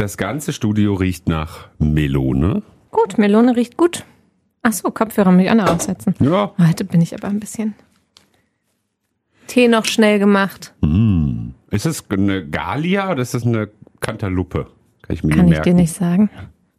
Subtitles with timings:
[0.00, 2.62] Das ganze Studio riecht nach Melone.
[2.90, 4.06] Gut, Melone riecht gut.
[4.62, 6.14] Ach so, Kopfhörer muss ich auch noch aussetzen.
[6.20, 6.52] Ja.
[6.58, 7.74] Heute bin ich aber ein bisschen.
[9.46, 10.72] Tee noch schnell gemacht.
[10.80, 11.50] Mm.
[11.70, 13.68] Ist es eine Galia oder ist das eine
[14.00, 14.68] Cantalupe?
[15.02, 15.64] Kann ich mir Kann ich merken.
[15.68, 16.30] dir nicht sagen.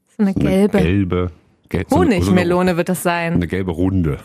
[0.09, 0.79] Ist eine gelbe.
[0.79, 1.31] Eine gelbe.
[1.69, 3.33] Gel so eine- so eine- Honigmelone wird das sein.
[3.33, 4.17] Eine gelbe Runde.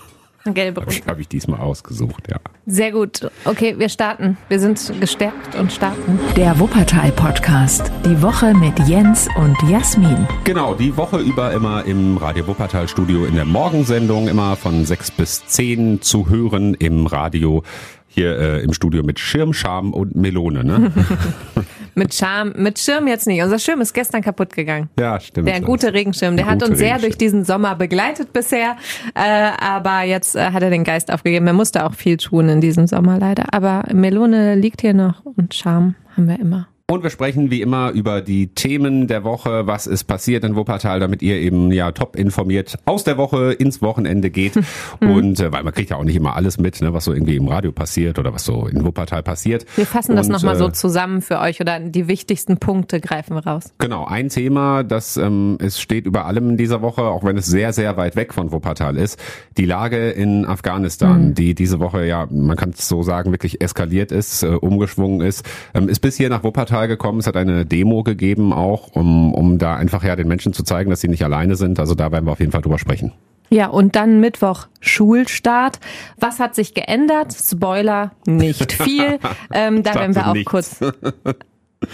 [0.55, 1.11] Gelbe Habe ich, Runde.
[1.11, 2.39] hab ich diesmal ausgesucht, ja.
[2.67, 3.31] Sehr gut.
[3.45, 4.37] Okay, wir starten.
[4.49, 6.19] Wir sind gestärkt und starten.
[6.37, 7.91] Der Wuppertal-Podcast.
[8.05, 10.27] Die Woche mit Jens und Jasmin.
[10.45, 15.11] Genau, die Woche über immer im Radio Wuppertal Studio in der Morgensendung, immer von 6
[15.13, 17.63] bis 10 zu hören im Radio.
[18.09, 20.91] Hier äh, im Studio mit Schirm, Scham und Melone, ne?
[21.99, 23.43] Mit Charme, mit Schirm jetzt nicht.
[23.43, 24.91] Unser Schirm ist gestern kaputt gegangen.
[24.99, 25.49] ja, stimmt.
[25.49, 28.77] Der gute Regenschirm, der hat uns sehr durch diesen Sommer begleitet bisher,
[29.15, 29.21] äh,
[29.59, 31.47] aber jetzt äh, hat er den Geist aufgegeben.
[31.47, 33.47] Er musste auch viel tun in diesem Sommer leider.
[33.53, 36.69] Aber Melone liegt hier noch und Charme haben wir immer.
[36.89, 41.01] Und wir sprechen wie immer über die Themen der Woche, was ist passiert in Wuppertal,
[41.01, 44.55] damit ihr eben ja top informiert aus der Woche ins Wochenende geht.
[45.01, 45.11] Mhm.
[45.11, 47.37] Und äh, weil man kriegt ja auch nicht immer alles mit, ne, was so irgendwie
[47.37, 49.67] im Radio passiert oder was so in Wuppertal passiert.
[49.77, 53.35] Wir fassen das Und, nochmal äh, so zusammen für euch oder die wichtigsten Punkte greifen
[53.35, 53.73] wir raus.
[53.79, 57.47] Genau, ein Thema, das ähm, es steht über allem in dieser Woche, auch wenn es
[57.47, 59.19] sehr, sehr weit weg von Wuppertal ist.
[59.57, 64.13] Die Lage in Afghanistan, die diese Woche ja, man kann es so sagen, wirklich eskaliert
[64.13, 67.21] ist, äh, umgeschwungen ist, ähm, ist bis hier nach Wuppertal gekommen.
[67.21, 70.91] Es hat eine Demo gegeben auch, um, um da einfach ja den Menschen zu zeigen,
[70.91, 71.81] dass sie nicht alleine sind.
[71.81, 73.13] Also da werden wir auf jeden Fall drüber sprechen.
[73.49, 75.79] Ja, und dann Mittwoch Schulstart.
[76.19, 77.33] Was hat sich geändert?
[77.33, 79.19] Spoiler, nicht viel.
[79.53, 80.51] ähm, da werden wir auch nichts.
[80.51, 80.81] kurz.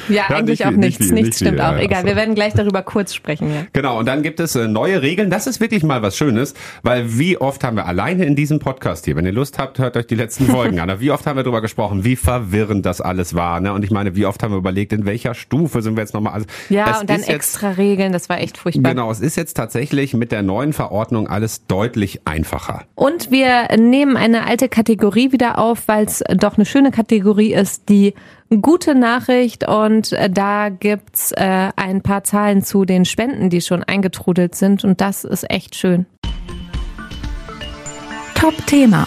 [0.09, 1.05] Ja, Ja, eigentlich nicht auch viel, nicht nichts.
[1.07, 1.73] viel, nichts nicht stimmt viel, auch.
[1.73, 2.07] ja, Egal, so.
[2.09, 3.53] wir werden gleich darüber kurz sprechen.
[3.53, 3.63] Ja.
[3.73, 5.29] Genau, und dann gibt es äh, neue Regeln.
[5.31, 9.05] Das ist wirklich mal was Schönes, weil wie oft haben wir alleine in diesem Podcast
[9.05, 10.93] hier, wenn ihr Lust habt, hört euch die letzten Folgen an.
[11.01, 13.61] Wie oft haben wir darüber gesprochen, wie verwirrend das alles war.
[13.61, 13.73] Ne?
[13.73, 16.35] Und ich meine, wie oft haben wir überlegt, in welcher Stufe sind wir jetzt nochmal.
[16.35, 18.91] Also, Ja, und dann jetzt, extra Regeln, das war echt furchtbar.
[18.91, 22.85] Genau, es ist jetzt tatsächlich mit der neuen Verordnung alles deutlich einfacher.
[22.95, 27.89] Und wir nehmen eine alte Kategorie wieder auf, weil es doch eine schöne Kategorie ist,
[27.89, 28.15] die
[28.61, 29.67] gute Nachricht.
[29.67, 34.85] Und äh, da gibt's äh, ein paar Zahlen zu den Spenden, die schon eingetrudelt sind.
[34.85, 36.07] Und das ist echt schön.
[38.35, 39.07] Top-Thema.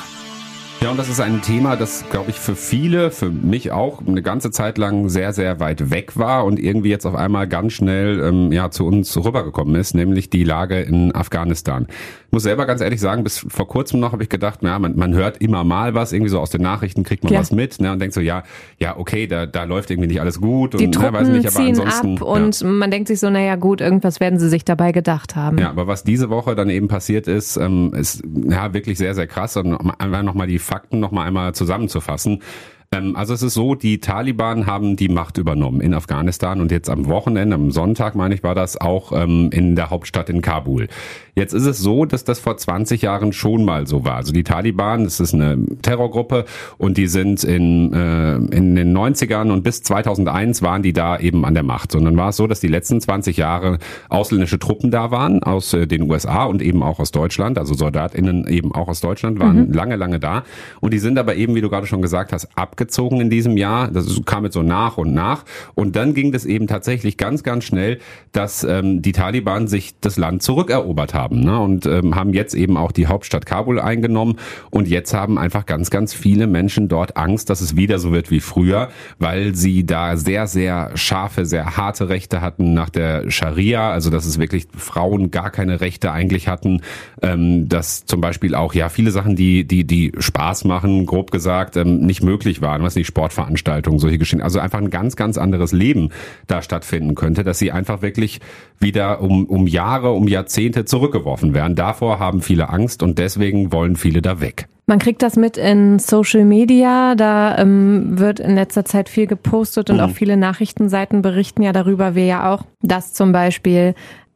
[0.82, 4.22] Ja, und das ist ein Thema, das, glaube ich, für viele, für mich auch, eine
[4.22, 8.20] ganze Zeit lang sehr, sehr weit weg war und irgendwie jetzt auf einmal ganz schnell
[8.20, 11.88] ähm, ja, zu uns rübergekommen ist, nämlich die Lage in Afghanistan.
[11.90, 14.96] Ich muss selber ganz ehrlich sagen, bis vor kurzem noch habe ich gedacht, ja, man,
[14.96, 17.40] man hört immer mal was, irgendwie so aus den Nachrichten kriegt man Ja.
[17.40, 18.44] was mit ne, und denkt so, ja,
[18.78, 20.80] ja, okay, da, da läuft irgendwie nicht alles gut.
[20.80, 23.30] Die und, Truppen ne, weiß nicht, aber ziehen ansonsten, ab und man denkt sich so,
[23.30, 25.58] naja gut, irgendwas werden sie sich dabei gedacht haben.
[25.58, 29.26] ja, aber was diese Woche dann eben passiert ist, ähm, ist ja wirklich sehr, sehr
[29.26, 29.56] krass.
[29.58, 32.42] Und einfach nochmal die Fakten nochmal einmal zusammenzufassen.
[32.92, 36.90] Ähm, also es ist so, die Taliban haben die Macht übernommen in Afghanistan und jetzt
[36.90, 40.88] am Wochenende, am Sonntag meine ich, war das auch ähm, in der Hauptstadt in Kabul.
[41.36, 44.16] Jetzt ist es so, dass das vor 20 Jahren schon mal so war.
[44.16, 46.46] Also die Taliban, das ist eine Terrorgruppe
[46.78, 51.44] und die sind in, äh, in den 90ern und bis 2001 waren die da eben
[51.46, 51.92] an der Macht.
[51.92, 53.80] Sondern war es so, dass die letzten 20 Jahre
[54.10, 57.58] ausländische Truppen da waren aus äh, den USA und eben auch aus Deutschland.
[57.58, 60.44] Also SoldatInnen eben auch aus Deutschland waren lange, lange da.
[60.80, 63.90] Und die sind aber eben, wie du gerade schon gesagt hast, abgezogen in diesem Jahr.
[63.90, 65.46] Das kam jetzt so nach und nach.
[65.76, 68.00] Und dann ging das eben tatsächlich ganz, ganz schnell,
[68.34, 71.58] dass ähm, die Taliban sich das Land zurückerobert haben ne?
[71.58, 74.36] und ähm, haben jetzt eben auch die Hauptstadt Kabul eingenommen.
[74.72, 78.30] Und jetzt haben einfach ganz, ganz viele Menschen dort Angst, dass es wieder so wird
[78.30, 83.92] wie früher, weil sie da sehr, sehr scharfe, sehr harte Rechte hatten nach der Scharia,
[83.92, 86.82] also dass es wirklich Frauen gar keine Rechte eigentlich hatten,
[87.22, 91.78] ähm, dass zum Beispiel auch ja viele Sachen, die die die Spaß machen, grob gesagt,
[91.78, 95.72] ähm, nicht möglich waren, was nicht Sportveranstaltungen, solche Geschichten, also einfach ein ganz ganz anderes
[95.72, 96.10] Leben
[96.48, 98.42] da stattfinden könnte, dass sie einfach wirklich
[98.80, 101.76] wieder um um Jahre, um Jahrzehnte zurückgeworfen werden.
[101.76, 104.68] Davor haben viele Angst und deswegen wollen viele da weg.
[104.88, 109.90] Man kriegt das mit in Social Media, da ähm, wird in letzter Zeit viel gepostet
[109.90, 113.96] und auch viele Nachrichtenseiten berichten ja darüber, wir ja auch, dass zum Beispiel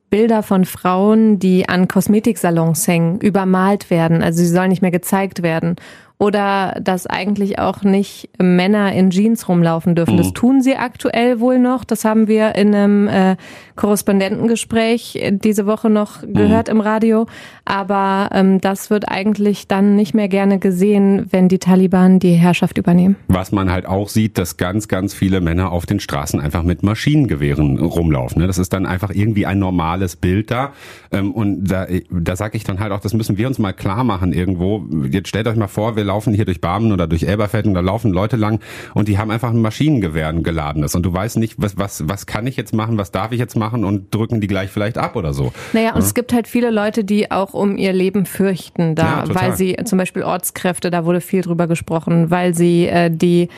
[0.10, 4.24] Bilder von Frauen, die an Kosmetiksalons hängen, übermalt werden.
[4.24, 5.76] Also sie sollen nicht mehr gezeigt werden.
[6.22, 10.18] Oder dass eigentlich auch nicht Männer in Jeans rumlaufen dürfen.
[10.18, 11.86] Das tun sie aktuell wohl noch.
[11.86, 13.38] Das haben wir in einem äh,
[13.78, 17.26] Korrespondentengespräch diese Woche noch gehört im Radio.
[17.64, 22.78] Aber ähm, das wird eigentlich dann nicht mehr gerne gesehen, wenn die Taliban die Herrschaft
[22.78, 23.16] übernehmen.
[23.30, 26.84] Was man halt auch sieht, dass ganz, ganz viele Männer auf den Straßen einfach mit
[26.84, 28.42] Maschinengewehren rumlaufen.
[28.42, 28.48] ne?
[28.48, 30.74] Das ist dann einfach irgendwie ein normales Bild da.
[31.14, 34.04] Ähm, Und da, da sage ich dann halt auch, das müssen wir uns mal klar
[34.04, 34.84] machen irgendwo.
[35.10, 37.82] Jetzt stellt euch mal vor, wir laufen hier durch Barmen oder durch Elberfeld und da
[37.82, 38.62] laufen Leute lang
[38.96, 42.26] und die haben einfach ein Maschinengewehr ein geladenes und du weißt nicht, was, was, was
[42.26, 45.16] kann ich jetzt machen, was darf ich jetzt machen und drücken die gleich vielleicht ab
[45.16, 45.54] oder so.
[45.74, 46.06] Naja, und ja?
[46.06, 49.78] es gibt halt viele Leute, die auch um ihr Leben fürchten, da, ja, weil sie
[49.86, 53.50] zum Beispiel Ortskräfte, da wurde viel drüber gesprochen, weil sie äh, die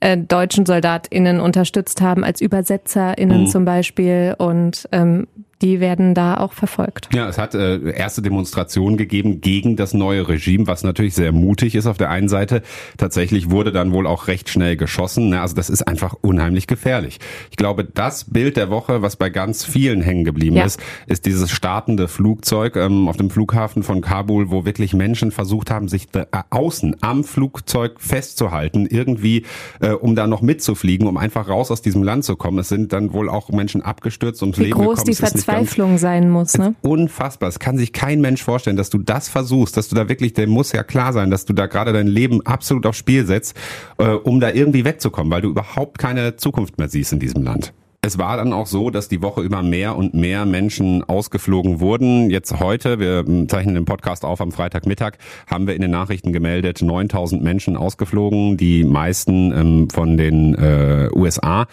[0.00, 3.46] äh, deutschen SoldatInnen unterstützt haben, als ÜbersetzerInnen mhm.
[3.46, 4.34] zum Beispiel.
[4.38, 5.28] Und ähm,
[5.62, 7.10] die werden da auch verfolgt.
[7.12, 11.74] Ja, es hat äh, erste Demonstrationen gegeben gegen das neue Regime, was natürlich sehr mutig
[11.74, 12.62] ist auf der einen Seite.
[12.96, 15.30] Tatsächlich wurde dann wohl auch recht schnell geschossen.
[15.30, 15.40] Ne?
[15.40, 17.18] Also das ist einfach unheimlich gefährlich.
[17.50, 20.64] Ich glaube, das Bild der Woche, was bei ganz vielen hängen geblieben ja.
[20.64, 25.70] ist, ist dieses startende Flugzeug ähm, auf dem Flughafen von Kabul, wo wirklich Menschen versucht
[25.70, 29.44] haben, sich äh, außen am Flugzeug festzuhalten, irgendwie,
[29.80, 32.58] äh, um da noch mitzufliegen, um einfach raus aus diesem Land zu kommen.
[32.58, 35.06] Es sind dann wohl auch Menschen abgestürzt und Wie Leben groß gekommen.
[35.50, 36.56] Verzweiflung sein muss.
[36.56, 36.74] Ne?
[36.82, 37.48] Unfassbar.
[37.48, 40.46] Es kann sich kein Mensch vorstellen, dass du das versuchst, dass du da wirklich, der
[40.46, 43.56] muss ja klar sein, dass du da gerade dein Leben absolut aufs Spiel setzt,
[43.98, 47.72] äh, um da irgendwie wegzukommen, weil du überhaupt keine Zukunft mehr siehst in diesem Land.
[48.02, 52.30] Es war dann auch so, dass die Woche über mehr und mehr Menschen ausgeflogen wurden.
[52.30, 56.80] Jetzt heute, wir zeichnen den Podcast auf am Freitagmittag, haben wir in den Nachrichten gemeldet,
[56.80, 61.66] 9000 Menschen ausgeflogen, die meisten ähm, von den äh, USA.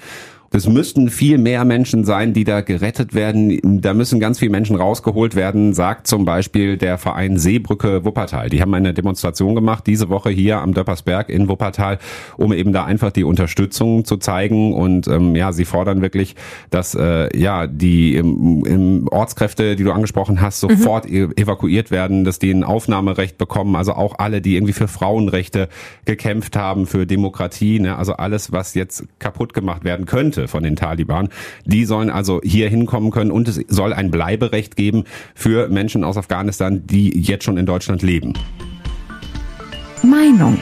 [0.51, 3.81] Es müssten viel mehr Menschen sein, die da gerettet werden.
[3.81, 8.49] Da müssen ganz viele Menschen rausgeholt werden, sagt zum Beispiel der Verein Seebrücke Wuppertal.
[8.49, 11.99] Die haben eine Demonstration gemacht diese Woche hier am Döppersberg in Wuppertal,
[12.37, 14.73] um eben da einfach die Unterstützung zu zeigen.
[14.73, 16.35] Und ähm, ja, sie fordern wirklich,
[16.69, 20.69] dass äh, ja die im, im Ortskräfte, die du angesprochen hast, mhm.
[20.69, 21.33] sofort mhm.
[21.35, 23.75] evakuiert werden, dass die ein Aufnahmerecht bekommen.
[23.75, 25.67] Also auch alle, die irgendwie für Frauenrechte
[26.05, 27.81] gekämpft haben, für Demokratie.
[27.81, 27.97] Ne?
[27.97, 31.29] Also alles, was jetzt kaputt gemacht werden könnte Leute von den Taliban.
[31.65, 35.03] Die sollen also hier hinkommen können und es soll ein Bleiberecht geben
[35.35, 38.33] für Menschen aus Afghanistan, die jetzt schon in Deutschland leben.
[40.03, 40.59] Meinung.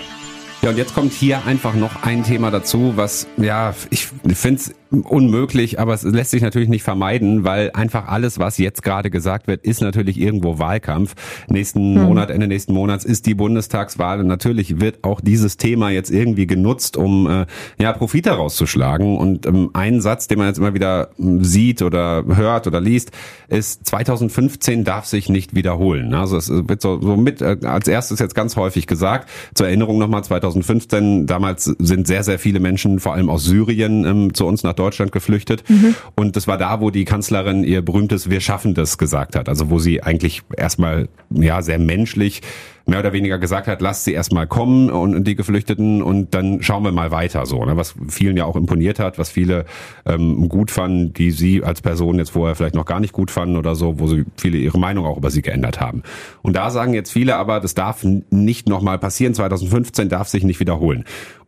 [0.62, 4.74] Ja, und jetzt kommt hier einfach noch ein Thema dazu, was, ja, ich finde es
[5.04, 9.48] unmöglich, aber es lässt sich natürlich nicht vermeiden, weil einfach alles, was jetzt gerade gesagt
[9.48, 11.16] wird, ist natürlich irgendwo Wahlkampf.
[11.48, 12.04] Nächsten hm.
[12.04, 16.48] Monat, Ende nächsten Monats ist die Bundestagswahl und natürlich wird auch dieses Thema jetzt irgendwie
[16.48, 17.46] genutzt, um äh,
[17.80, 19.18] ja Profit daraus zu schlagen.
[19.18, 23.12] Und ähm, ein Satz, den man jetzt immer wieder hm, sieht oder hört oder liest,
[23.48, 26.14] ist 2015 darf sich nicht wiederholen.
[26.14, 29.30] Also es wird so, so mit äh, als erstes jetzt ganz häufig gesagt.
[29.54, 34.34] Zur Erinnerung nochmal 2015, damals sind sehr, sehr viele Menschen, vor allem aus Syrien, ähm,
[34.34, 35.68] zu uns nach Deutschland Deutschland geflüchtet.
[35.68, 35.96] Mhm.
[36.16, 39.50] Und das war da, wo die Kanzlerin ihr berühmtes Wir schaffen das gesagt hat.
[39.50, 42.42] Also wo sie eigentlich erstmal ja sehr menschlich
[42.86, 46.84] mehr oder weniger gesagt hat, lasst sie erstmal kommen und die Geflüchteten und dann schauen
[46.84, 47.76] wir mal weiter so, ne?
[47.78, 49.66] was vielen ja auch imponiert hat, was viele
[50.06, 53.58] ähm, gut fanden, die sie als Person jetzt vorher vielleicht noch gar nicht gut fanden
[53.58, 56.04] oder so, wo sie viele ihre Meinung auch über sie geändert haben.
[56.44, 60.60] Und da sagen jetzt viele aber, das darf nicht nochmal passieren, 2015 darf sich nicht
[60.60, 61.06] wiederholen.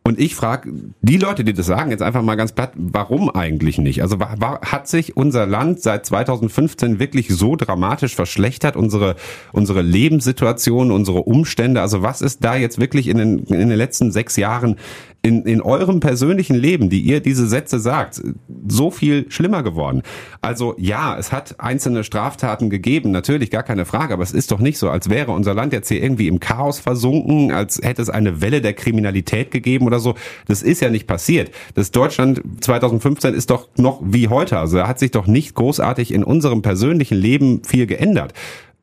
[0.08, 0.72] Und ich frage
[1.02, 4.00] die Leute, die das sagen, jetzt einfach mal ganz platt, warum eigentlich nicht?
[4.00, 9.16] Also war, hat sich unser Land seit 2015 wirklich so dramatisch verschlechtert, unsere,
[9.52, 11.82] unsere Lebenssituation, unsere Umstände?
[11.82, 14.76] Also was ist da jetzt wirklich in den, in den letzten sechs Jahren
[15.22, 18.22] in, in eurem persönlichen Leben, die ihr diese Sätze sagt,
[18.66, 20.02] so viel schlimmer geworden.
[20.40, 24.60] Also ja, es hat einzelne Straftaten gegeben, natürlich gar keine Frage, aber es ist doch
[24.60, 28.10] nicht so, als wäre unser Land jetzt hier irgendwie im Chaos versunken, als hätte es
[28.10, 30.14] eine Welle der Kriminalität gegeben oder so.
[30.46, 31.50] Das ist ja nicht passiert.
[31.74, 34.58] Das Deutschland 2015 ist doch noch wie heute.
[34.58, 38.34] Also da hat sich doch nicht großartig in unserem persönlichen Leben viel geändert.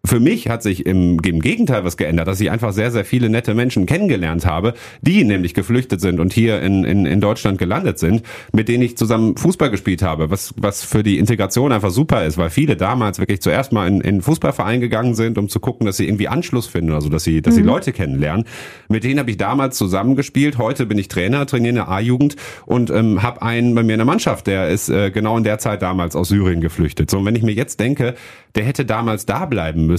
[0.06, 3.30] Für mich hat sich im, im Gegenteil was geändert, dass ich einfach sehr, sehr viele
[3.30, 8.00] nette Menschen kennengelernt habe, die nämlich geflüchtet sind und hier in, in, in Deutschland gelandet
[8.00, 12.26] sind, mit denen ich zusammen Fußball gespielt habe, was, was für die Integration einfach super
[12.26, 15.86] ist, weil viele damals wirklich zuerst mal in, in Fußballverein gegangen sind, um zu gucken,
[15.86, 17.60] dass sie irgendwie Anschluss finden, also dass sie, dass mhm.
[17.60, 18.46] sie Leute kennenlernen.
[18.90, 20.58] Mit denen habe ich damals zusammengespielt.
[20.58, 22.36] Heute bin ich Trainer, trainiere in der A-Jugend
[22.66, 25.58] und ähm, habe einen bei mir in der Mannschaft, der ist äh, genau in der
[25.58, 27.10] Zeit damals aus Syrien geflüchtet.
[27.10, 28.16] So, und wenn ich mir jetzt denke,
[28.56, 29.95] der hätte damals da bleiben müssen.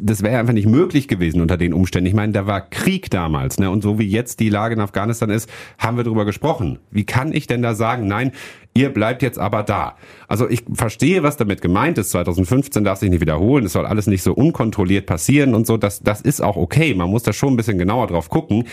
[0.00, 2.06] Das wäre einfach nicht möglich gewesen unter den Umständen.
[2.06, 3.70] Ich meine, da war Krieg damals, ne?
[3.70, 6.78] Und so wie jetzt die Lage in Afghanistan ist, haben wir darüber gesprochen.
[6.90, 8.32] Wie kann ich denn da sagen, nein,
[8.74, 9.96] ihr bleibt jetzt aber da.
[10.28, 12.10] Also ich verstehe, was damit gemeint ist.
[12.10, 13.66] 2015 darf sich nicht wiederholen.
[13.66, 15.76] Es soll alles nicht so unkontrolliert passieren und so.
[15.76, 16.94] Das, das ist auch okay.
[16.94, 18.64] Man muss da schon ein bisschen genauer drauf gucken.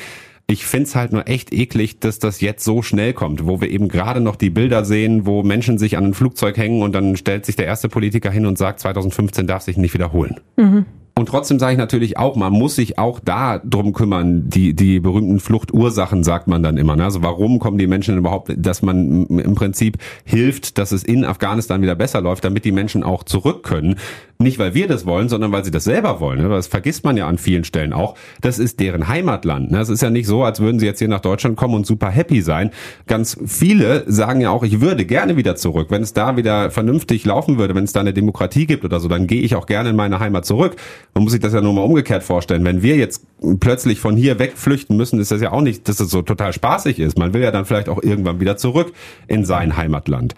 [0.53, 3.87] Ich find's halt nur echt eklig, dass das jetzt so schnell kommt, wo wir eben
[3.87, 7.43] gerade noch die Bilder sehen, wo Menschen sich an ein Flugzeug hängen und dann stellt
[7.43, 10.41] sich der erste Politiker hin und sagt, 2015 darf sich nicht wiederholen.
[10.55, 10.85] Mhm.
[11.15, 14.49] Und trotzdem sage ich natürlich auch, man muss sich auch da drum kümmern.
[14.49, 16.95] Die, die berühmten Fluchtursachen sagt man dann immer.
[16.95, 17.03] Ne?
[17.03, 21.81] Also warum kommen die Menschen überhaupt, dass man im Prinzip hilft, dass es in Afghanistan
[21.83, 23.95] wieder besser läuft, damit die Menschen auch zurück können.
[24.43, 26.41] Nicht, weil wir das wollen, sondern weil sie das selber wollen.
[26.41, 26.49] Ne?
[26.49, 28.15] Das vergisst man ja an vielen Stellen auch.
[28.41, 29.71] Das ist deren Heimatland.
[29.71, 29.79] Ne?
[29.79, 32.09] Es ist ja nicht so, als würden sie jetzt hier nach Deutschland kommen und super
[32.09, 32.71] happy sein.
[33.07, 35.87] Ganz viele sagen ja auch, ich würde gerne wieder zurück.
[35.89, 39.07] Wenn es da wieder vernünftig laufen würde, wenn es da eine Demokratie gibt oder so,
[39.07, 40.75] dann gehe ich auch gerne in meine Heimat zurück.
[41.13, 42.65] Man muss sich das ja nur mal umgekehrt vorstellen.
[42.65, 43.25] Wenn wir jetzt
[43.59, 46.99] plötzlich von hier wegflüchten müssen, ist das ja auch nicht, dass es so total spaßig
[46.99, 47.17] ist.
[47.17, 48.91] Man will ja dann vielleicht auch irgendwann wieder zurück
[49.27, 50.35] in sein Heimatland.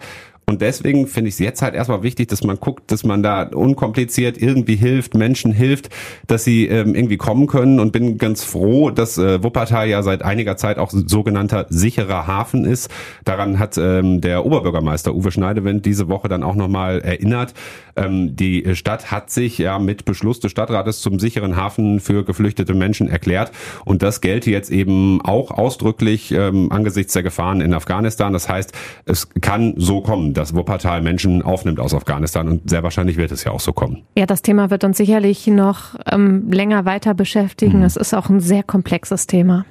[0.48, 3.42] Und deswegen finde ich es jetzt halt erstmal wichtig, dass man guckt, dass man da
[3.48, 5.90] unkompliziert irgendwie hilft, Menschen hilft,
[6.28, 10.22] dass sie ähm, irgendwie kommen können und bin ganz froh, dass äh, Wuppertal ja seit
[10.22, 12.92] einiger Zeit auch sogenannter sicherer Hafen ist.
[13.24, 17.52] Daran hat ähm, der Oberbürgermeister Uwe Schneidewind diese Woche dann auch nochmal erinnert.
[17.96, 22.74] Ähm, die Stadt hat sich ja mit Beschluss des Stadtrates zum sicheren Hafen für geflüchtete
[22.74, 23.52] Menschen erklärt
[23.84, 28.32] und das gelte jetzt eben auch ausdrücklich ähm, angesichts der Gefahren in Afghanistan.
[28.32, 28.72] Das heißt,
[29.06, 33.44] es kann so kommen dass Wuppertal Menschen aufnimmt aus Afghanistan und sehr wahrscheinlich wird es
[33.44, 34.02] ja auch so kommen.
[34.16, 37.78] Ja, das Thema wird uns sicherlich noch ähm, länger weiter beschäftigen.
[37.78, 37.84] Mhm.
[37.84, 39.64] Es ist auch ein sehr komplexes Thema.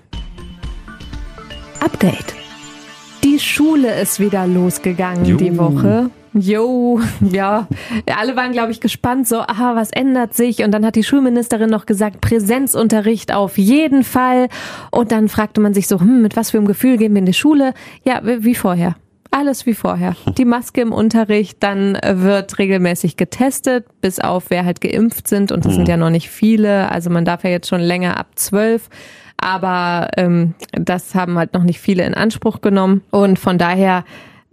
[1.79, 2.33] Update.
[3.23, 5.37] Die Schule ist wieder losgegangen Juhu.
[5.37, 6.09] die Woche.
[6.37, 7.67] Jo, ja,
[8.13, 10.63] alle waren, glaube ich, gespannt, so, aha, was ändert sich?
[10.63, 14.49] Und dann hat die Schulministerin noch gesagt, Präsenzunterricht auf jeden Fall.
[14.91, 17.25] Und dann fragte man sich so, hm, mit was für einem Gefühl gehen wir in
[17.25, 17.73] die Schule?
[18.03, 18.97] Ja, wie vorher.
[19.31, 20.15] Alles wie vorher.
[20.37, 25.63] Die Maske im Unterricht, dann wird regelmäßig getestet, bis auf wer halt geimpft sind und
[25.63, 25.77] das mhm.
[25.77, 26.91] sind ja noch nicht viele.
[26.91, 28.89] Also man darf ja jetzt schon länger ab zwölf.
[29.37, 33.03] Aber ähm, das haben halt noch nicht viele in Anspruch genommen.
[33.11, 34.03] Und von daher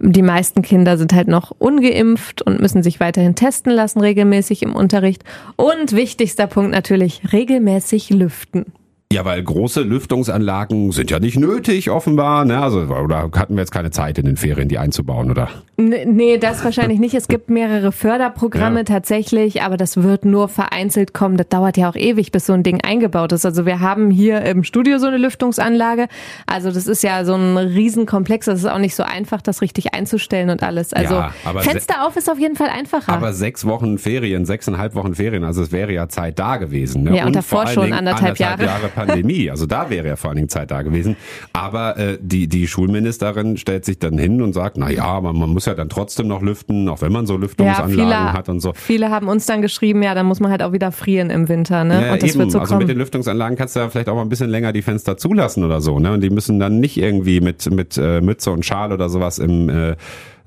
[0.01, 4.75] die meisten Kinder sind halt noch ungeimpft und müssen sich weiterhin testen lassen, regelmäßig im
[4.75, 5.23] Unterricht.
[5.57, 8.67] Und wichtigster Punkt natürlich, regelmäßig lüften.
[9.13, 12.47] Ja, weil große Lüftungsanlagen sind ja nicht nötig, offenbar.
[12.47, 12.63] Ne?
[12.63, 15.51] Also, oder hatten wir jetzt keine Zeit in den Ferien, die einzubauen, oder?
[15.89, 17.15] Nee, das wahrscheinlich nicht.
[17.15, 18.85] Es gibt mehrere Förderprogramme ja.
[18.85, 21.37] tatsächlich, aber das wird nur vereinzelt kommen.
[21.37, 23.45] Das dauert ja auch ewig, bis so ein Ding eingebaut ist.
[23.45, 26.09] Also wir haben hier im Studio so eine Lüftungsanlage.
[26.47, 28.47] Also das ist ja so ein Riesenkomplex.
[28.47, 30.93] Das ist auch nicht so einfach, das richtig einzustellen und alles.
[30.93, 33.13] Also ja, Fenster auf ist auf jeden Fall einfacher.
[33.13, 37.05] Aber sechs Wochen Ferien, sechseinhalb Wochen Ferien, also es wäre ja Zeit da gewesen.
[37.05, 37.17] Ne?
[37.17, 38.65] Ja, und, und davor schon anderthalb, anderthalb Jahre.
[38.65, 39.51] Jahre Pandemie.
[39.51, 41.17] Also da wäre ja vor allen Dingen Zeit da gewesen.
[41.53, 45.51] Aber äh, die, die Schulministerin stellt sich dann hin und sagt, na ja, man, man
[45.51, 48.61] muss ja dann trotzdem noch lüften, auch wenn man so Lüftungsanlagen ja, viele, hat und
[48.61, 48.73] so.
[48.75, 51.85] Viele haben uns dann geschrieben, ja, dann muss man halt auch wieder frieren im Winter,
[51.85, 52.07] ne?
[52.07, 52.41] Ja, und das eben.
[52.41, 52.87] wird so Also kommen.
[52.87, 55.65] mit den Lüftungsanlagen kannst du ja vielleicht auch mal ein bisschen länger die Fenster zulassen
[55.65, 56.13] oder so, ne?
[56.13, 59.69] Und die müssen dann nicht irgendwie mit, mit äh, Mütze und Schal oder sowas im
[59.69, 59.97] äh,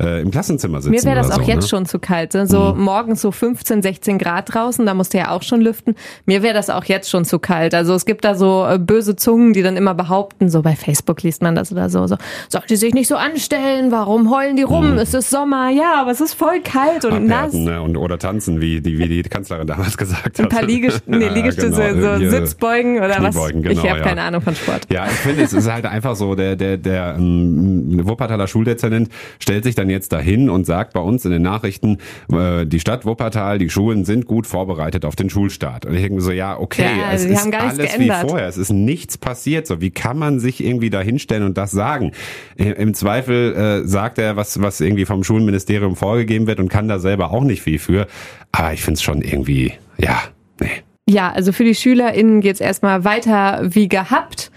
[0.01, 0.91] äh, im Klassenzimmer sitzen.
[0.91, 1.67] Mir wäre das auch so, jetzt ne?
[1.67, 2.33] schon zu kalt.
[2.33, 2.47] Ne?
[2.47, 2.81] So mhm.
[2.81, 5.95] morgens so 15, 16 Grad draußen, da musst du ja auch schon lüften.
[6.25, 7.73] Mir wäre das auch jetzt schon zu kalt.
[7.73, 11.23] Also es gibt da so äh, böse Zungen, die dann immer behaupten, so bei Facebook
[11.23, 12.17] liest man das oder so, so
[12.49, 14.93] soll die sich nicht so anstellen, warum heulen die rum?
[14.93, 14.97] Mhm.
[14.97, 17.53] Es ist Sommer, ja, aber es ist voll kalt und Abwerten, nass.
[17.53, 17.81] Ne?
[17.81, 20.39] Und, oder tanzen, wie die, wie die Kanzlerin damals gesagt hat.
[20.39, 22.19] Ein paar Liegest nee, Liegestütze, ja, genau.
[22.19, 23.35] so Sitzbeugen oder was?
[23.35, 23.99] Genau, ich habe ja.
[23.99, 24.87] keine Ahnung von Sport.
[24.91, 29.09] Ja, ich finde, es ist halt einfach so, der, der, der ähm, Wuppertaler Schuldezernent
[29.39, 31.97] stellt sich dann jetzt dahin und sagt bei uns in den Nachrichten,
[32.31, 35.85] äh, die Stadt Wuppertal, die Schulen sind gut vorbereitet auf den Schulstart.
[35.85, 37.99] Und ich denke so, ja, okay, ja, es ist alles geändert.
[38.23, 39.67] wie vorher, es ist nichts passiert.
[39.67, 42.11] So, wie kann man sich irgendwie da hinstellen und das sagen?
[42.55, 46.99] Im Zweifel äh, sagt er, was, was irgendwie vom Schulministerium vorgegeben wird und kann da
[46.99, 48.07] selber auch nicht viel für.
[48.51, 50.19] Aber ich finde es schon irgendwie, ja,
[50.59, 50.69] nee.
[51.07, 54.51] Ja, also für die SchülerInnen geht's erstmal weiter wie gehabt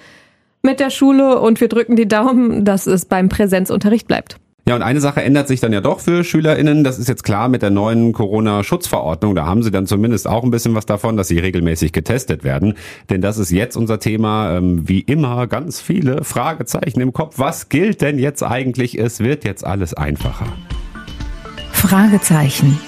[0.62, 4.38] mit der Schule und wir drücken die Daumen, dass es beim Präsenzunterricht bleibt.
[4.68, 6.84] Ja, und eine Sache ändert sich dann ja doch für SchülerInnen.
[6.84, 9.34] Das ist jetzt klar mit der neuen Corona-Schutzverordnung.
[9.34, 12.74] Da haben sie dann zumindest auch ein bisschen was davon, dass sie regelmäßig getestet werden.
[13.08, 14.58] Denn das ist jetzt unser Thema.
[14.58, 17.38] Ähm, wie immer ganz viele Fragezeichen im Kopf.
[17.38, 18.98] Was gilt denn jetzt eigentlich?
[18.98, 20.48] Es wird jetzt alles einfacher.
[21.72, 22.78] Fragezeichen.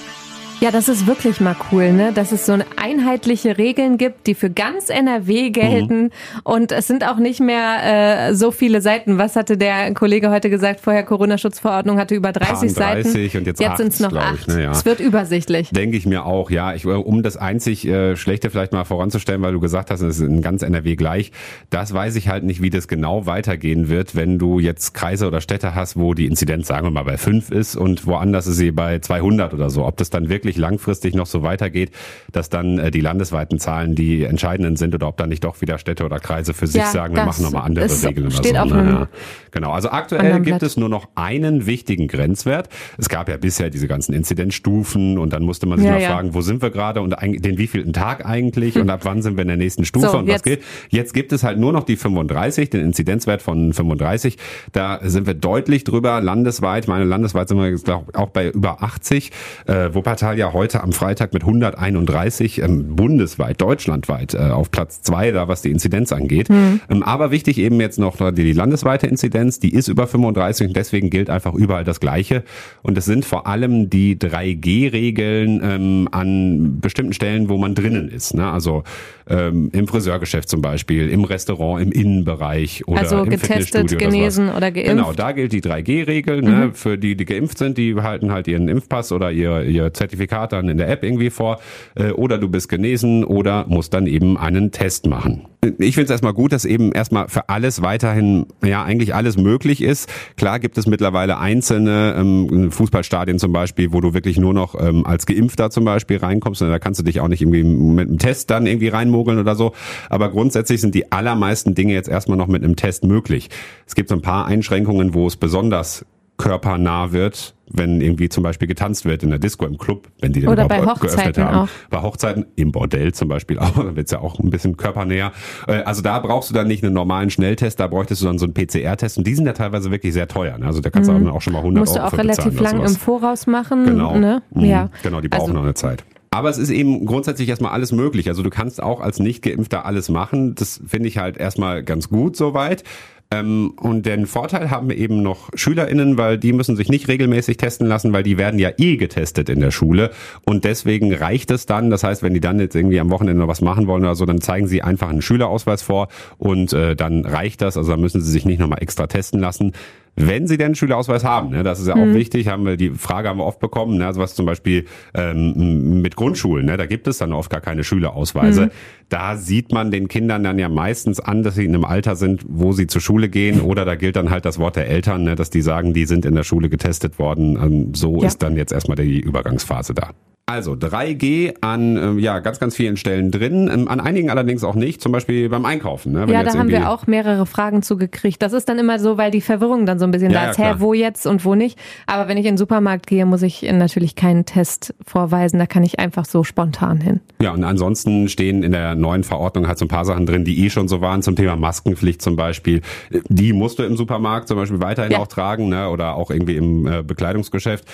[0.60, 2.12] Ja, das ist wirklich mal cool, ne?
[2.12, 6.02] Dass es so einheitliche Regeln gibt, die für ganz NRW gelten.
[6.02, 6.10] Mhm.
[6.44, 9.16] Und es sind auch nicht mehr äh, so viele Seiten.
[9.16, 10.80] Was hatte der Kollege heute gesagt?
[10.80, 13.08] Vorher Corona-Schutzverordnung hatte über 30 Seiten.
[13.08, 14.48] Und jetzt jetzt sind es noch acht.
[14.48, 14.70] ne, ja.
[14.70, 15.70] Es wird übersichtlich.
[15.70, 16.74] Denke ich mir auch, ja.
[16.74, 20.28] Ich, um das einzig äh, Schlechte vielleicht mal voranzustellen, weil du gesagt hast, es ist
[20.28, 21.32] in ganz NRW gleich.
[21.70, 25.40] Das weiß ich halt nicht, wie das genau weitergehen wird, wenn du jetzt Kreise oder
[25.40, 28.72] Städte hast, wo die Inzidenz, sagen wir mal, bei fünf ist und woanders ist sie
[28.72, 29.86] bei 200 oder so.
[29.86, 31.90] Ob das dann wirklich langfristig noch so weitergeht,
[32.32, 35.78] dass dann äh, die landesweiten Zahlen die entscheidenden sind oder ob dann nicht doch wieder
[35.78, 38.52] Städte oder Kreise für sich ja, sagen, wir machen nochmal andere Regeln oder so.
[38.52, 39.08] Naja.
[39.50, 42.68] Genau, also aktuell gibt es nur noch einen wichtigen Grenzwert.
[42.98, 46.10] Es gab ja bisher diese ganzen Inzidenzstufen und dann musste man sich ja, mal ja.
[46.10, 48.82] fragen, wo sind wir gerade und den wievielten Tag eigentlich hm.
[48.82, 50.62] und ab wann sind wir in der nächsten Stufe so, und was gilt.
[50.88, 54.38] Jetzt gibt es halt nur noch die 35, den Inzidenzwert von 35.
[54.72, 56.88] Da sind wir deutlich drüber landesweit.
[56.88, 59.30] Meine landesweit sind wir auch bei über 80.
[59.66, 65.30] Äh, Wuppertal ja heute am Freitag mit 131 ähm, bundesweit, deutschlandweit äh, auf Platz zwei
[65.30, 66.48] da, was die Inzidenz angeht.
[66.48, 66.80] Mhm.
[66.88, 70.76] Ähm, aber wichtig eben jetzt noch die, die landesweite Inzidenz, die ist über 35 und
[70.76, 72.42] deswegen gilt einfach überall das Gleiche.
[72.82, 78.34] Und es sind vor allem die 3G-Regeln ähm, an bestimmten Stellen, wo man drinnen ist.
[78.34, 78.50] Ne?
[78.50, 78.82] Also
[79.30, 84.56] ähm, im Friseurgeschäft zum Beispiel, im Restaurant, im Innenbereich oder also im getestet, genesen oder,
[84.56, 84.90] oder geimpft.
[84.90, 86.42] Genau, da gilt die 3G-Regel.
[86.42, 86.50] Ne?
[86.50, 86.74] Mhm.
[86.74, 90.68] Für die, die geimpft sind, die halten halt ihren Impfpass oder ihr, ihr Zertifikat dann
[90.68, 91.60] in der App irgendwie vor.
[91.94, 95.49] Äh, oder du bist genesen oder musst dann eben einen Test machen.
[95.62, 99.82] Ich finde es erstmal gut, dass eben erstmal für alles weiterhin, ja, eigentlich alles möglich
[99.82, 100.08] ist.
[100.38, 105.04] Klar gibt es mittlerweile einzelne ähm, Fußballstadien zum Beispiel, wo du wirklich nur noch ähm,
[105.04, 106.62] als Geimpfter zum Beispiel reinkommst.
[106.62, 109.54] Und da kannst du dich auch nicht irgendwie mit einem Test dann irgendwie reinmogeln oder
[109.54, 109.72] so.
[110.08, 113.50] Aber grundsätzlich sind die allermeisten Dinge jetzt erstmal noch mit einem Test möglich.
[113.86, 116.06] Es gibt so ein paar Einschränkungen, wo es besonders
[116.40, 120.40] körpernah wird, wenn irgendwie zum Beispiel getanzt wird in der Disco im Club, wenn die
[120.40, 121.56] den Oder bei Hochzeiten haben.
[121.56, 121.68] Auch.
[121.90, 125.32] Bei Hochzeiten im Bordell zum Beispiel auch, da wird's ja auch ein bisschen körpernäher.
[125.68, 128.46] Äh, also da brauchst du dann nicht einen normalen Schnelltest, da bräuchtest du dann so
[128.46, 130.58] einen PCR-Test und die sind ja teilweise wirklich sehr teuer.
[130.58, 130.66] Ne?
[130.66, 131.26] Also da kannst mhm.
[131.26, 133.84] du auch schon mal 100 Musst Euro du auch relativ lang im Voraus machen.
[133.84, 134.42] Genau, ne?
[134.54, 134.64] Mhm.
[134.64, 134.90] ja.
[135.02, 136.04] genau, die brauchen also, noch eine Zeit.
[136.32, 138.28] Aber es ist eben grundsätzlich erstmal alles möglich.
[138.28, 140.54] Also du kannst auch als Nicht-Geimpfter alles machen.
[140.54, 142.84] Das finde ich halt erstmal ganz gut soweit.
[143.32, 147.86] Ähm, und den Vorteil haben eben noch SchülerInnen, weil die müssen sich nicht regelmäßig testen
[147.86, 150.10] lassen, weil die werden ja eh getestet in der Schule.
[150.44, 151.90] Und deswegen reicht es dann.
[151.90, 154.26] Das heißt, wenn die dann jetzt irgendwie am Wochenende noch was machen wollen oder so,
[154.26, 156.08] dann zeigen sie einfach einen Schülerausweis vor
[156.38, 157.76] und äh, dann reicht das.
[157.76, 159.72] Also dann müssen sie sich nicht nochmal extra testen lassen
[160.16, 161.50] wenn sie denn einen Schülerausweis haben.
[161.50, 161.62] Ne?
[161.62, 162.14] Das ist ja auch mhm.
[162.14, 164.06] wichtig, haben wir die Frage haben wir oft bekommen, ne?
[164.06, 166.76] also was zum Beispiel ähm, mit Grundschulen, ne?
[166.76, 168.66] da gibt es dann oft gar keine Schülerausweise.
[168.66, 168.70] Mhm.
[169.08, 172.44] Da sieht man den Kindern dann ja meistens an, dass sie in einem Alter sind,
[172.48, 175.34] wo sie zur Schule gehen oder da gilt dann halt das Wort der Eltern, ne?
[175.34, 177.56] dass die sagen, die sind in der Schule getestet worden.
[177.56, 178.26] Ähm, so ja.
[178.26, 180.10] ist dann jetzt erstmal die Übergangsphase da.
[180.50, 184.74] Also 3G an ähm, ja ganz ganz vielen Stellen drin, ähm, an einigen allerdings auch
[184.74, 186.12] nicht, zum Beispiel beim Einkaufen.
[186.12, 186.26] Ne?
[186.28, 188.42] ja, da haben wir auch mehrere Fragen zugekriegt.
[188.42, 190.58] Das ist dann immer so, weil die Verwirrung dann so ein bisschen ja, da ist,
[190.58, 191.78] ja, hä, wo jetzt und wo nicht.
[192.06, 195.84] Aber wenn ich in den Supermarkt gehe, muss ich natürlich keinen Test vorweisen, da kann
[195.84, 197.20] ich einfach so spontan hin.
[197.40, 200.64] Ja, und ansonsten stehen in der neuen Verordnung halt so ein paar Sachen drin, die
[200.64, 202.80] eh schon so waren, zum Thema Maskenpflicht zum Beispiel.
[203.28, 205.18] Die musst du im Supermarkt zum Beispiel weiterhin ja.
[205.18, 205.90] auch tragen, ne?
[205.90, 207.84] oder auch irgendwie im äh, Bekleidungsgeschäft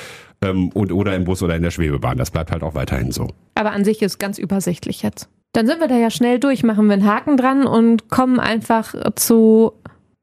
[0.42, 2.16] ähm, und, oder im Bus oder in der Schwebebahn.
[2.16, 3.28] Das bleibt halt auch weiterhin so.
[3.54, 5.28] Aber an sich ist ganz übersichtlich jetzt.
[5.52, 8.94] Dann sind wir da ja schnell durch, machen wir einen Haken dran und kommen einfach
[9.14, 9.72] zu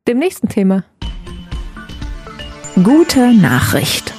[0.08, 0.84] dem nächsten Thema.
[2.76, 4.12] Gute Nachricht.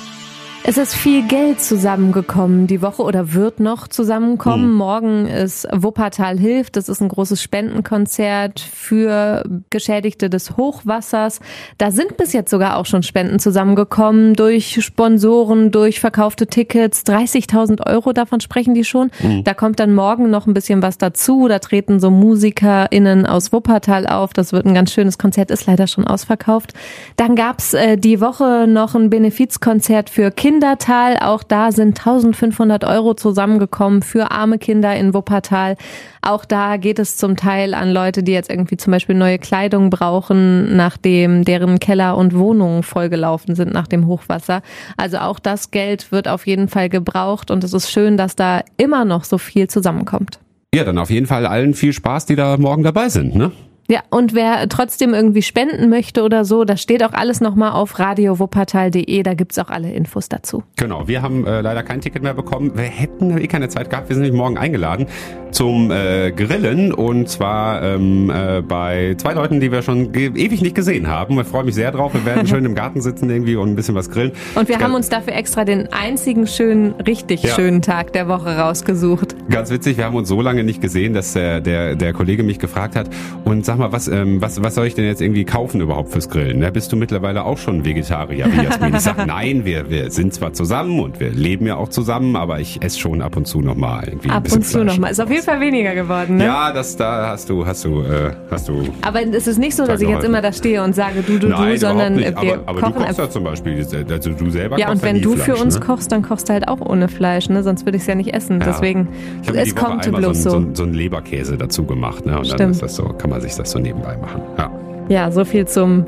[0.67, 4.71] Es ist viel Geld zusammengekommen die Woche oder wird noch zusammenkommen.
[4.71, 4.75] Mhm.
[4.75, 6.77] Morgen ist Wuppertal hilft.
[6.77, 11.41] Das ist ein großes Spendenkonzert für Geschädigte des Hochwassers.
[11.77, 17.03] Da sind bis jetzt sogar auch schon Spenden zusammengekommen durch Sponsoren, durch verkaufte Tickets.
[17.05, 19.11] 30.000 Euro davon sprechen die schon.
[19.21, 19.45] Mhm.
[19.45, 21.47] Da kommt dann morgen noch ein bisschen was dazu.
[21.47, 24.33] Da treten so MusikerInnen aus Wuppertal auf.
[24.33, 26.73] Das wird ein ganz schönes Konzert, ist leider schon ausverkauft.
[27.17, 31.19] Dann gab's äh, die Woche noch ein Benefizkonzert für Kinder Kindertal.
[31.19, 35.77] Auch da sind 1500 Euro zusammengekommen für arme Kinder in Wuppertal.
[36.23, 39.91] Auch da geht es zum Teil an Leute, die jetzt irgendwie zum Beispiel neue Kleidung
[39.91, 44.63] brauchen, nachdem deren Keller und Wohnungen vollgelaufen sind nach dem Hochwasser.
[44.97, 48.63] Also auch das Geld wird auf jeden Fall gebraucht und es ist schön, dass da
[48.77, 50.39] immer noch so viel zusammenkommt.
[50.73, 53.51] Ja, dann auf jeden Fall allen viel Spaß, die da morgen dabei sind, ne?
[53.89, 57.99] Ja, und wer trotzdem irgendwie spenden möchte oder so, das steht auch alles nochmal auf
[57.99, 60.63] radiowuppertal.de, da gibt's auch alle Infos dazu.
[60.77, 62.73] Genau, wir haben äh, leider kein Ticket mehr bekommen.
[62.75, 65.07] Wir hätten eh keine Zeit gehabt, wir sind nämlich morgen eingeladen
[65.55, 70.75] zum äh, Grillen und zwar ähm, äh, bei zwei Leuten, die wir schon ewig nicht
[70.75, 71.39] gesehen haben.
[71.39, 72.13] Ich freue mich sehr drauf.
[72.13, 74.33] Wir werden schön im Garten sitzen irgendwie und ein bisschen was grillen.
[74.57, 77.55] Und wir haben uns dafür extra den einzigen schönen, richtig ja.
[77.55, 79.37] schönen Tag der Woche rausgesucht.
[79.49, 82.59] Ganz witzig, wir haben uns so lange nicht gesehen, dass der, der, der Kollege mich
[82.59, 83.09] gefragt hat
[83.45, 86.29] und sag mal, was, ähm, was, was soll ich denn jetzt irgendwie kaufen überhaupt fürs
[86.29, 86.61] Grillen?
[86.61, 86.71] Ne?
[86.71, 88.95] Bist du mittlerweile auch schon Vegetarier wie Jasmin?
[88.95, 92.61] Ich sag, nein, wir, wir sind zwar zusammen und wir leben ja auch zusammen, aber
[92.61, 95.11] ich esse schon ab und zu nochmal irgendwie ab und zu nochmal.
[95.11, 96.45] Ist auf jeden Fall weniger geworden, ne?
[96.45, 98.85] Ja, das, da hast du, hast du, äh, hast du.
[99.03, 101.49] Aber es ist nicht so, dass ich jetzt immer da stehe und sage, du, du,
[101.49, 102.95] nein, du, sondern wir aber, aber kochen.
[102.95, 105.75] du kochst ja zum Beispiel, also du selber Ja, und wenn du Fleisch, für uns
[105.75, 105.81] ne?
[105.85, 107.63] kochst, dann kochst du halt auch ohne Fleisch, ne?
[107.63, 108.61] Sonst würde ich es ja nicht essen.
[108.61, 108.67] Ja.
[108.67, 109.09] Deswegen,
[109.53, 110.51] es kommt bloß so.
[110.51, 112.39] So, so einen Leberkäse dazu gemacht, ne?
[112.39, 112.61] Und Stimmt.
[112.61, 114.43] dann ist das so, kann man sich das so nebenbei machen.
[114.59, 114.71] Ja.
[115.09, 116.07] Ja, so viel zum,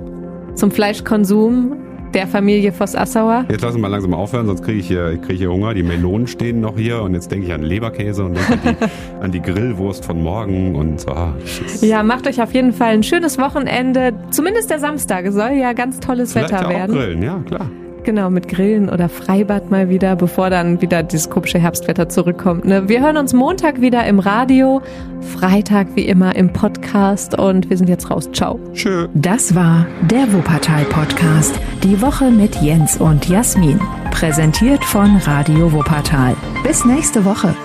[0.54, 1.76] zum Fleischkonsum
[2.14, 3.44] der Familie Voss-Assauer.
[3.50, 5.74] Jetzt lassen wir mal langsam aufhören, sonst kriege ich, hier, krieg ich hier Hunger.
[5.74, 8.84] Die Melonen stehen noch hier und jetzt denke ich an Leberkäse und denke an die,
[9.24, 11.28] an die Grillwurst von morgen und oh,
[11.84, 14.14] Ja, macht euch auf jeden Fall ein schönes Wochenende.
[14.30, 16.96] Zumindest der Samstag soll ja ganz tolles Vielleicht Wetter ja werden.
[16.96, 17.70] Auch grillen, ja klar.
[18.06, 22.64] Genau, mit Grillen oder Freibad mal wieder, bevor dann wieder dieses komische Herbstwetter zurückkommt.
[22.64, 22.88] Ne?
[22.88, 24.80] Wir hören uns Montag wieder im Radio,
[25.20, 28.30] Freitag wie immer im Podcast und wir sind jetzt raus.
[28.32, 28.60] Ciao.
[28.74, 29.08] Tschö.
[29.14, 31.58] Das war der Wuppertal-Podcast.
[31.82, 33.80] Die Woche mit Jens und Jasmin.
[34.12, 36.36] Präsentiert von Radio Wuppertal.
[36.62, 37.56] Bis nächste Woche.